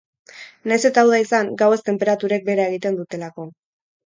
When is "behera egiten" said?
2.49-2.99